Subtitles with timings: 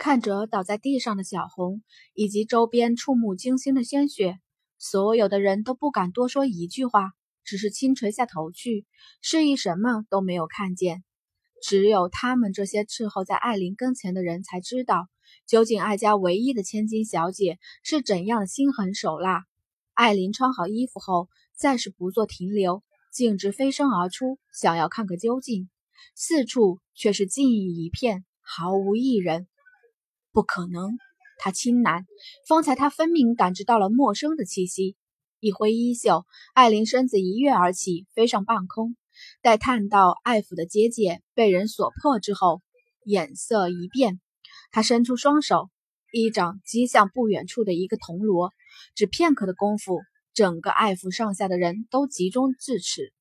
[0.00, 1.82] 看着倒在地上的小红，
[2.14, 4.40] 以及周边触目惊心的鲜血，
[4.78, 7.12] 所有的人都不敢多说一句话，
[7.44, 8.86] 只是轻垂下头去，
[9.20, 11.04] 示意什么都没有看见。
[11.62, 15.10] 只有他们这些伺候在艾琳跟前的人才知道，
[15.46, 19.44] 究竟艾家唯一的千金小姐是怎样的心狠手辣。
[19.92, 22.82] 艾琳穿好衣服后，再是不做停留，
[23.12, 25.68] 径直飞身而出，想要看个究竟。
[26.14, 29.46] 四处却是静谧一片，毫无一人。
[30.32, 30.96] 不可能，
[31.38, 32.04] 他轻喃。
[32.46, 34.96] 方才他分明感知到了陌生的气息。
[35.40, 38.94] 一挥衣袖，艾琳身子一跃而起，飞上半空。
[39.42, 42.62] 待探到艾府的结界被人所破之后，
[43.04, 44.20] 眼色一变，
[44.70, 45.70] 他伸出双手，
[46.12, 48.52] 一掌击向不远处的一个铜锣。
[48.94, 50.00] 只片刻的功夫，
[50.32, 53.12] 整个艾府上下的人都集中至此。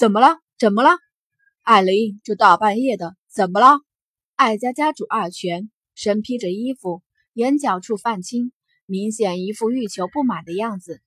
[0.00, 0.38] 怎么了？
[0.58, 0.90] 怎么了？
[1.62, 3.80] 艾琳，这大半夜的，怎么了？
[4.34, 8.52] 艾家家主二全身披着衣服，眼角处泛青，
[8.86, 11.00] 明显一副欲求不满的样子。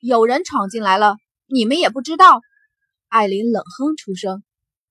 [0.00, 2.40] 有人闯进来了，你们也不知道？
[3.08, 4.42] 艾琳冷哼出声：“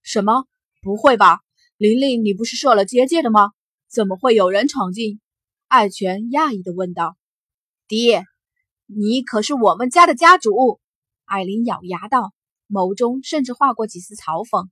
[0.04, 0.46] 什么？
[0.82, 1.40] 不会吧，
[1.78, 3.52] 玲玲，你不是设了结界的吗？
[3.90, 5.20] 怎么会有人闯进？”
[5.68, 7.16] 艾泉讶异地问道。
[7.88, 8.26] “爹，
[8.86, 10.80] 你可是我们家的家主。”
[11.26, 12.34] 艾琳咬牙道，
[12.68, 14.68] 眸中甚至划过几丝嘲讽。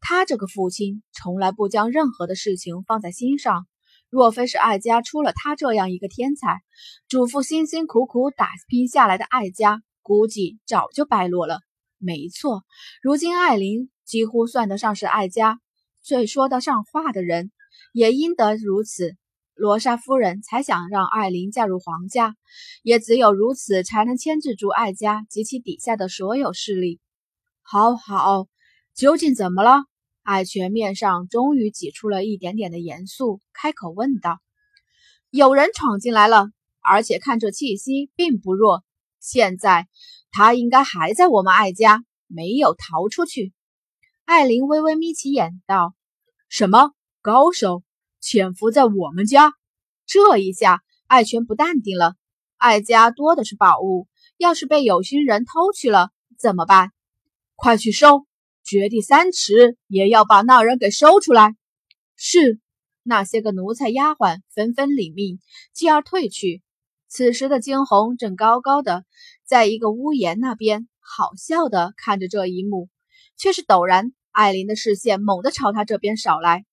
[0.00, 3.66] 他这个父亲从来不将任何的事情放在心上，
[4.10, 6.62] 若非是艾家出了他这样一个天才，
[7.08, 11.60] 祖父辛辛苦苦打拼下来的艾家，估计早就败落了。
[11.98, 12.64] 没错，
[13.02, 15.60] 如今艾琳几乎算得上是艾家
[16.00, 17.50] 最说得上话的人，
[17.92, 19.16] 也因得如此，
[19.54, 22.34] 罗莎夫人才想让艾琳嫁入皇家，
[22.82, 26.98] 也只有如此才能牵制住艾家及其底下的所有势力。
[27.62, 28.46] 好好，
[28.94, 29.84] 究竟怎么了？
[30.30, 34.40] 艾全面上终于挤出了一点点的严肃，开口问道
[35.32, 36.50] ：“有人闯进来了，
[36.82, 38.84] 而且看这气息并不弱。
[39.20, 39.88] 现在。”
[40.30, 43.54] 他应该还在我们艾家，没有逃出去。
[44.26, 45.94] 艾琳微微眯起眼道
[46.50, 47.82] ：“什么高手
[48.20, 49.54] 潜伏在我们家？”
[50.04, 52.14] 这一下，艾全不淡定了。
[52.58, 54.06] 艾家多的是宝物，
[54.36, 56.92] 要是被有心人偷去了怎么办？
[57.56, 58.26] 快去收，
[58.68, 61.56] 掘地三尺也要把那人给收出来。
[62.16, 62.60] 是，
[63.02, 65.38] 那些个奴才丫鬟纷纷领命，
[65.72, 66.62] 继而退去。
[67.08, 69.06] 此时的惊鸿正高高的
[69.46, 72.90] 在一个屋檐那边，好笑的看着这一幕，
[73.38, 76.66] 却是陡然，艾琳的视线猛地朝他这边扫来。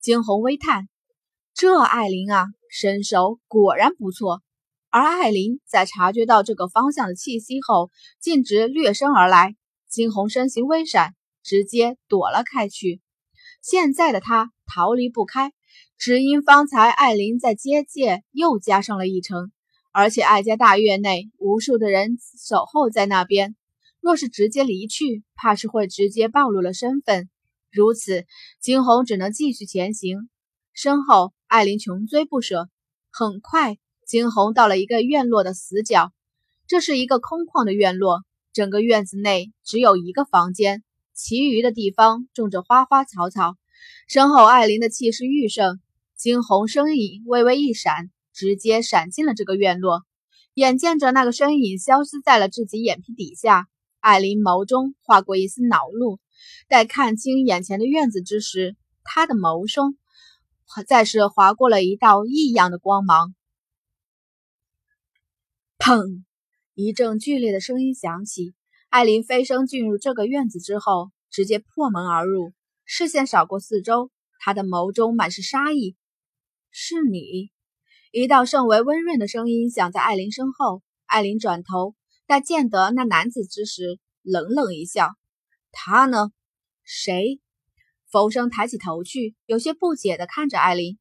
[0.00, 0.90] 惊鸿微叹
[1.54, 4.42] ：“这艾琳啊，身手果然不错。”
[4.90, 7.88] 而艾琳在察觉到这个方向的气息后，
[8.20, 9.56] 径直掠身而来。
[9.88, 11.14] 惊鸿身形微闪，
[11.48, 13.00] 直接躲了开去。
[13.62, 15.54] 现在的他逃离不开，
[15.96, 19.50] 只因方才艾琳在结界又加上了一层。
[19.90, 23.56] 而且艾家大院内无数的人守候在那边，
[24.00, 27.30] 若是直接离去，怕是会直接暴露了身份。
[27.72, 28.26] 如此，
[28.60, 30.28] 惊鸿只能继续前行。
[30.74, 32.68] 身后，艾琳穷追不舍。
[33.10, 36.12] 很快，惊鸿到了一个院落的死角。
[36.66, 38.22] 这是一个空旷的院落，
[38.52, 40.84] 整个院子内只有一个房间，
[41.18, 43.56] 其余的地方种着花花草草。
[44.06, 45.80] 身后，艾琳的气势愈盛，
[46.16, 48.10] 惊鸿身影微微一闪。
[48.34, 50.04] 直接闪进了这个院落，
[50.54, 53.66] 眼见着那个身影消失在了自己眼皮底下，
[53.98, 56.20] 艾琳眸中划过一丝恼怒。
[56.68, 59.98] 待看清眼前的院子之时，她的眸中
[60.86, 63.34] 再是划过了一道异样的光芒。
[65.80, 66.22] 砰！
[66.74, 68.54] 一阵剧烈的声音响起，
[68.90, 72.54] 艾琳飞身进入这个院子之后，直接破门而入，
[72.86, 74.10] 视线扫过四周，
[74.40, 75.94] 她的眸中满是杀意。
[76.70, 77.50] 是你。
[78.12, 81.94] 一道甚为温润的声音响在艾琳身后，艾琳转头，
[82.26, 85.10] 待见得那男子之时，冷冷一笑
[85.70, 86.30] ：“他呢？
[86.82, 87.40] 谁？”
[88.10, 90.98] 浮生抬起头去，有些不解地看着艾琳：“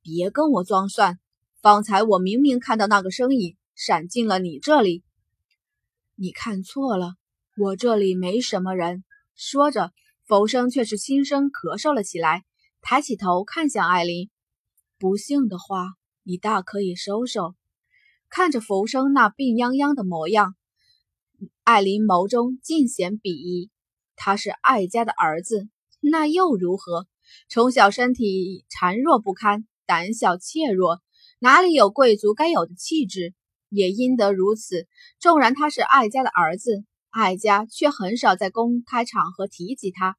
[0.00, 1.18] 别跟我装蒜，
[1.60, 5.04] 方才我明明看到那个身影闪进了你这里。
[6.16, 7.16] ”“你看错了，
[7.58, 9.04] 我这里没什么人。”
[9.36, 9.92] 说着，
[10.26, 12.44] 浮生却是轻声咳嗽了起来，
[12.80, 14.30] 抬起头看向艾琳
[14.98, 15.88] ：“不幸的话。”
[16.28, 17.54] 你大可以收收。
[18.28, 20.54] 看着浮生那病殃殃的模样，
[21.64, 23.70] 艾琳眸中尽显鄙夷。
[24.14, 25.70] 他是艾家的儿子，
[26.00, 27.06] 那又如何？
[27.48, 31.00] 从小身体孱弱不堪，胆小怯弱，
[31.38, 33.32] 哪里有贵族该有的气质？
[33.70, 34.86] 也因得如此，
[35.18, 40.16] 纵然他是艾家的儿子，艾家却很少在公开场合提及他。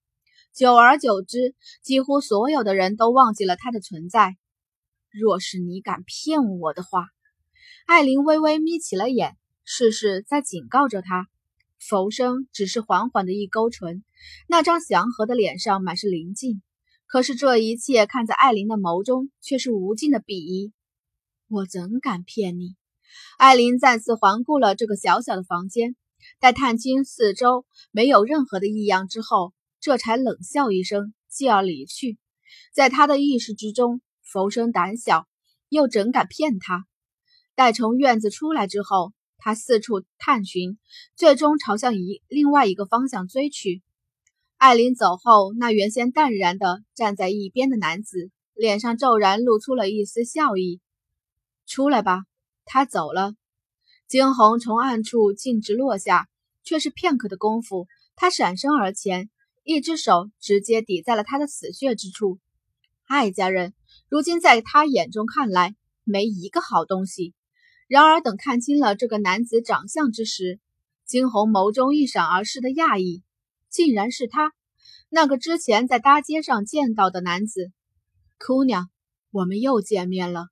[0.53, 4.35] 久而久之，几乎所有的人都忘记了他的存在。
[5.11, 7.07] 若是你敢骗我的话，
[7.85, 11.27] 艾琳微微眯起了眼，事事在警告着他。
[11.79, 14.03] 浮生只是缓缓的一勾唇，
[14.47, 16.61] 那张祥和的脸上满是宁静。
[17.05, 20.73] 可是这一切看在艾琳的眸中，却是无尽的鄙夷。
[21.47, 22.75] 我怎敢骗你？
[23.37, 25.95] 艾琳再次环顾了这个小小的房间，
[26.39, 32.17] 待探清四周没有任何的异样之后，这才冷笑一声，继而离去。
[32.73, 35.27] 在他的意识之中，浮生胆小，
[35.69, 36.85] 又怎敢骗他？
[37.55, 40.77] 待从院子出来之后，他四处探寻，
[41.15, 43.81] 最终朝向一另外一个方向追去。
[44.57, 50.81] 艾琳走后，那原先淡然的站在一边的男子脸上骤然露出了一丝笑意。
[51.65, 52.23] 出来吧，
[52.65, 53.35] 他走了。
[54.09, 56.27] 惊鸿从暗处径直落下，
[56.63, 59.29] 却是片刻的功夫，他闪身而前，
[59.63, 62.39] 一只手直接抵在了他的死穴之处。
[63.05, 63.75] 艾家人
[64.09, 67.35] 如今在他眼中看来没一个好东西。
[67.87, 70.59] 然而等看清了这个男子长相之时，
[71.05, 73.21] 惊鸿眸中一闪而逝的讶异，
[73.69, 74.53] 竟然是他，
[75.09, 77.71] 那个之前在大街上见到的男子。
[78.43, 78.89] 姑娘，
[79.29, 80.47] 我们又见面了。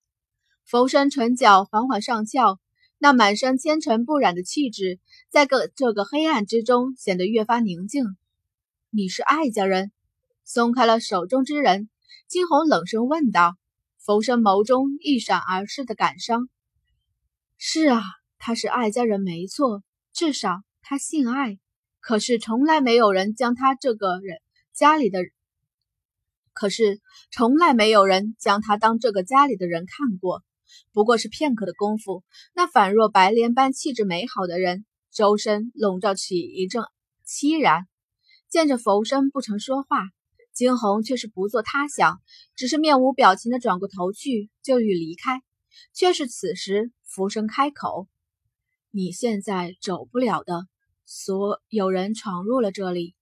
[0.64, 2.60] 浮生唇角缓缓上翘，
[3.00, 5.00] 那满身纤尘不染的气质，
[5.30, 8.04] 在个这个黑暗之中显得越发宁静。
[8.90, 9.92] 你是艾家人？
[10.44, 11.90] 松开了手中之人。
[12.28, 13.56] 惊鸿冷声问道
[14.00, 16.50] ：“浮生眸中一闪而逝的感伤。
[17.58, 18.02] 是啊，
[18.40, 21.60] 他是艾家人，没错，至少他姓艾。
[22.00, 24.40] 可是从来没有人将他这个人
[24.74, 25.20] 家里的，
[26.52, 27.00] 可是
[27.32, 30.44] 从来没有人将他当这个家里的人看过。
[30.94, 32.24] 不过是片刻的功夫，
[32.56, 36.84] 那仿若白莲般气质美好的人，周身笼罩起一阵
[37.26, 37.88] 凄然。
[38.50, 40.00] 见着浮生不曾说话。
[40.54, 42.20] 惊鸿却是不做他想，
[42.56, 45.44] 只是面无表情的转过头去，就欲离开。
[45.94, 48.08] 却是此时，浮生开口
[48.90, 50.64] ：“你现在走不了的。
[51.06, 53.14] 所有人闯入了这里，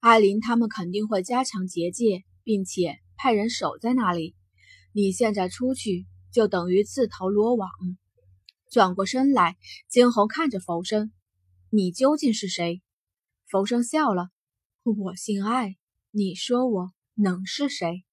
[0.00, 4.34] 艾琳他们肯定会加强结界，并且派人守在那里。
[4.92, 7.70] 你现在出去，就等于自投罗网。”
[8.70, 9.56] 转过身来，
[9.88, 11.12] 惊鸿看着浮生
[11.70, 12.82] ：“你究竟是谁？”
[13.46, 14.30] 浮生笑了
[14.82, 15.76] ：“我姓艾。”
[16.14, 18.04] 你说我能是谁？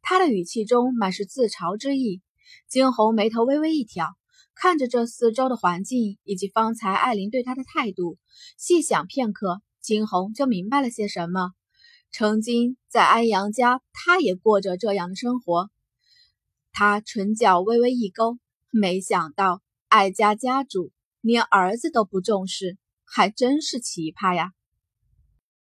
[0.00, 2.22] 他的语气中满是自嘲之意。
[2.68, 4.08] 惊鸿眉头微微一挑，
[4.54, 8.16] 看着这四周的环境以及方才艾琳对他的态度，
[8.56, 11.52] 细想片刻，惊鸿就明白了些什么。
[12.10, 15.68] 曾经在安阳家，他也过着这样的生活。
[16.76, 18.36] 他唇角微微一勾，
[18.68, 20.90] 没想到艾家家主
[21.20, 24.50] 连儿子都不重视，还真是奇葩呀。